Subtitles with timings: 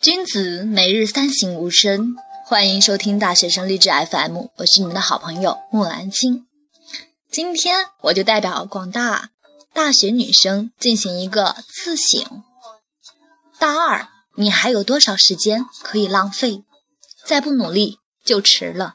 [0.00, 6.46] 君子每日三省吾身，欢迎收听大学生励志 FM，我是你们的好朋友木兰青。
[7.30, 9.28] 今天我就代表广大
[9.74, 12.42] 大学女生进行一个自省：
[13.58, 16.64] 大二，你还有多少时间可以浪费？
[17.26, 18.94] 再不努力就迟了。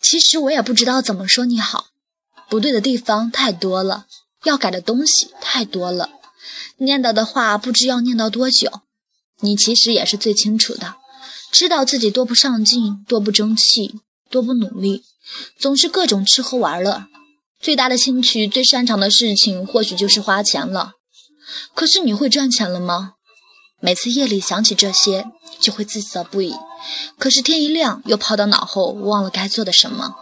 [0.00, 1.88] 其实我也不知道怎么说你好，
[2.48, 4.06] 不对的地方太多了，
[4.44, 6.08] 要改的东西太多了，
[6.78, 8.80] 念叨的话不知要念叨多久。
[9.42, 10.94] 你其实也是最清楚的，
[11.52, 15.04] 知道自己多不上进，多不争气，多不努力，
[15.58, 17.06] 总是各种吃喝玩乐。
[17.60, 20.94] 最大的兴趣、最擅长的事情，或许就是花钱了。
[21.74, 23.14] 可是你会赚钱了吗？
[23.80, 25.26] 每次夜里想起这些，
[25.60, 26.54] 就会自责不已。
[27.18, 30.14] 可是天一亮，又抛到脑后，忘了该做的什么。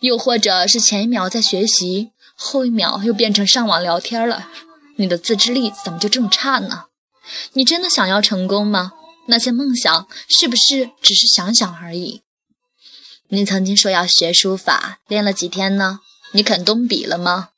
[0.00, 4.48] 又或者是前一秒在学习，后一秒又变成上网聊天了。
[4.96, 6.86] 你的自制力怎么就这么差呢？
[7.52, 8.92] 你真的想要成功吗？
[9.26, 12.22] 那些梦想是不是只是想想而已？
[13.28, 16.00] 你曾经说要学书法，练了几天呢？
[16.32, 17.50] 你肯动笔了吗？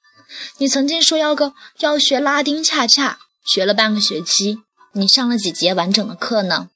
[0.59, 4.59] 你曾经说要个要学拉丁恰恰，学了半个学期，
[4.92, 6.70] 你上了几节完整的课呢？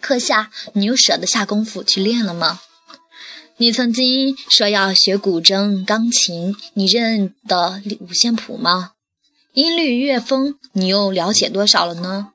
[0.00, 2.60] 课下，你又舍得下功夫去练了吗？
[3.58, 8.93] 你曾经说要学古筝、钢琴，你认得五线谱吗？
[9.54, 12.32] 音律、乐风，你又了解多少了呢？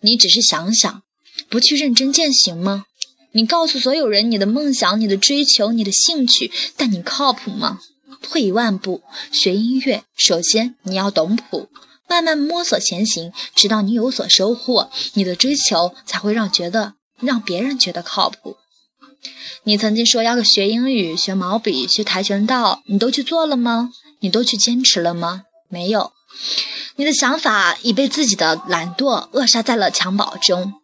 [0.00, 1.02] 你只是想想，
[1.48, 2.86] 不去认真践行吗？
[3.30, 7.78] 你告诉所有人你的梦想、你的追求、你的兴趣，但你靠谱吗？
[8.20, 11.68] 退一万步，学音乐，首先你要懂谱。
[12.08, 18.56] 慢慢摸索前行，直到你有所收获，你的追求才会让觉得让别人觉得靠谱。
[19.62, 23.92] 你曾经说要学英语、学毛笔、学跆拳道，你都去做了吗？
[24.18, 25.44] 你都去坚持了吗？
[25.68, 26.10] 没有。
[26.96, 30.74] 你的想法已被自己的懒惰扼杀在了襁褓中。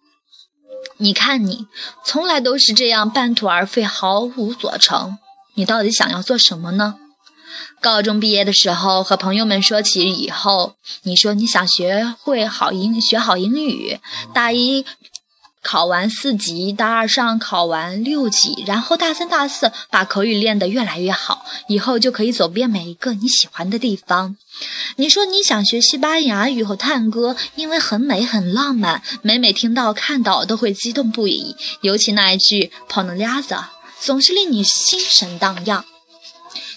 [0.99, 1.67] 你看你，
[2.05, 5.19] 从来都是这样半途而废，毫无所成。
[5.55, 6.97] 你到底想要做什么呢？
[7.81, 14.01] 高中毕业的时候，和朋友们说起以后，你说你想学会好英，学好英语。
[14.33, 14.85] 大一
[15.65, 24.37] 考完四级，大二上考完六级，然后大三、大四把口语练得越来越好，以后就可以走遍每一个你喜欢的地方。
[24.97, 31.57] 你说你想学西班牙语和探戈，因为很美很浪漫，每每听到看到都会激动不已。
[31.81, 35.85] 尤其那一句 p o n l a z a 总是令你心神荡漾。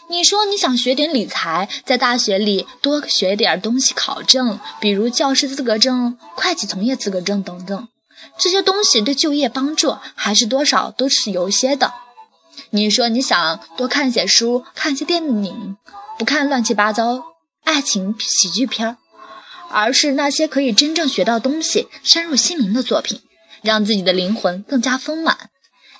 [0.09, 7.89] 你说你想学点理财，在大学里多学点东西考证，比如教师资格证、会计从业资格证等等，
[8.37, 11.93] 这些东西对就业帮助还是多少都是有些的。
[12.71, 15.77] 你说你想多看些书，看些电影，
[16.17, 17.23] 不看乱七八糟
[17.63, 18.97] 爱情喜剧片儿，
[19.69, 23.21] 而是那些可以真正学到东西、深入心灵的作品，
[23.61, 25.49] 让自己的灵魂更加丰满。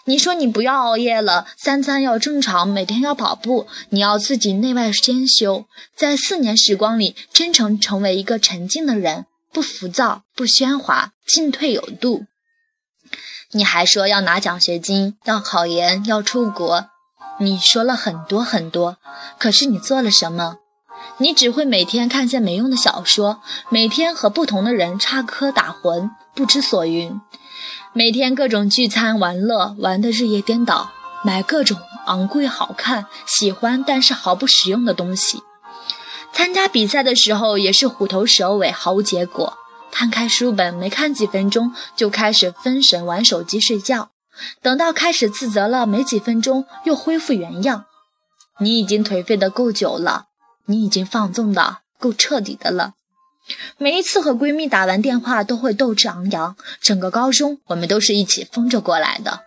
[0.06, 5.66] 你说你不要熬夜了，三餐要正常，每天要跑步，你要自己内外兼修，
[5.96, 12.26] 在四年时光里真诚成为一个沉静的人，不浮躁，不喧哗，进退有度。
[13.52, 16.90] 你还说要拿奖学金，要考研，要出国，
[17.40, 18.98] 你说了很多很多，
[19.40, 20.58] 可是你做了什么？
[21.20, 27.20] 你只会每天看些没用的小说，每天和不同的人插科打诨，不知所云。
[27.94, 30.92] 每天各种聚餐玩乐，玩得日夜颠倒，
[31.24, 35.42] 买各种昂贵、好看、喜欢但是毫不实用的东西。
[36.38, 39.58] 参加比赛的时候也是虎头蛇尾，毫无结果。
[39.92, 44.12] 摊开书本没看几分钟，就开始分神玩手机睡觉。
[44.62, 47.86] 等到开始自责了，没几分钟又恢复原样。
[48.60, 50.26] 你已经颓废的够久了，
[50.68, 52.94] 你已经放纵的够彻底的了。
[53.80, 59.42] 每一次和闺蜜打完电话都会斗志昂扬，整个高中我们都是一起疯着过来的。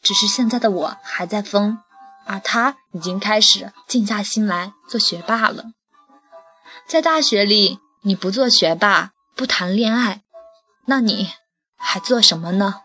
[0.00, 1.78] 只是现在的我还在疯，
[2.24, 5.64] 而她已经开始静下心来做学霸了。
[6.86, 10.22] 在大学里，你不做学霸，不谈恋爱，
[10.84, 11.30] 那你
[11.76, 12.82] 还做什么呢？